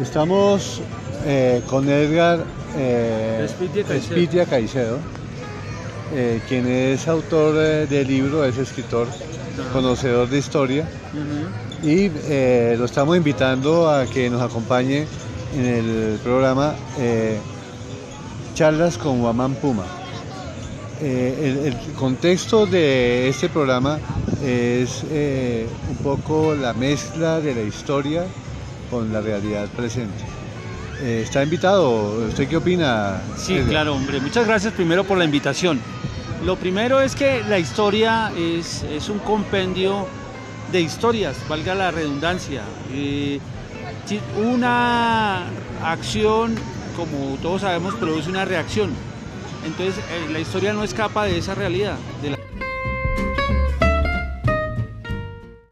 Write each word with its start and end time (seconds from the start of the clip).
Estamos 0.00 0.80
eh, 1.26 1.60
con 1.68 1.86
Edgar 1.88 2.42
eh, 2.76 3.46
Espitia 3.90 4.46
Caicedo. 4.46 4.98
Eh, 6.14 6.40
quien 6.48 6.66
es 6.66 7.06
autor 7.08 7.54
eh, 7.58 7.86
del 7.86 8.08
libro, 8.08 8.44
es 8.44 8.56
escritor, 8.56 9.06
conocedor 9.72 10.28
de 10.28 10.38
historia, 10.38 10.88
y 11.82 12.08
lo 12.76 12.84
estamos 12.84 13.16
invitando 13.16 13.90
a 13.90 14.06
que 14.06 14.30
nos 14.30 14.40
acompañe 14.40 15.06
en 15.54 15.66
el 15.66 16.18
programa 16.22 16.74
Charlas 18.54 18.96
con 18.96 19.20
Guamán 19.20 19.54
Puma. 19.54 19.84
El, 21.00 21.66
el 21.66 21.76
contexto 21.98 22.66
de 22.66 23.28
este 23.28 23.48
programa 23.48 23.98
es 24.44 25.02
un 25.02 25.96
poco 26.02 26.54
la 26.54 26.72
mezcla 26.72 27.40
de 27.40 27.54
la 27.54 27.62
historia 27.62 28.24
con 28.92 29.10
la 29.10 29.22
realidad 29.22 29.66
presente. 29.74 30.22
Eh, 31.00 31.22
¿Está 31.24 31.42
invitado? 31.42 32.26
¿Usted 32.28 32.46
qué 32.46 32.58
opina? 32.58 33.22
Sí, 33.38 33.58
claro, 33.66 33.94
hombre. 33.94 34.20
Muchas 34.20 34.46
gracias 34.46 34.74
primero 34.74 35.02
por 35.02 35.16
la 35.16 35.24
invitación. 35.24 35.80
Lo 36.44 36.56
primero 36.56 37.00
es 37.00 37.14
que 37.16 37.42
la 37.48 37.58
historia 37.58 38.30
es, 38.36 38.82
es 38.82 39.08
un 39.08 39.18
compendio 39.20 40.06
de 40.70 40.82
historias, 40.82 41.36
valga 41.48 41.74
la 41.74 41.90
redundancia. 41.90 42.60
Eh, 42.92 43.40
una 44.36 45.44
acción, 45.82 46.54
como 46.94 47.36
todos 47.40 47.62
sabemos, 47.62 47.94
produce 47.94 48.28
una 48.28 48.44
reacción. 48.44 48.90
Entonces, 49.64 49.96
eh, 49.98 50.30
la 50.30 50.38
historia 50.38 50.74
no 50.74 50.84
escapa 50.84 51.24
de 51.24 51.38
esa 51.38 51.54
realidad. 51.54 51.96
de 52.22 52.30
la- 52.30 52.36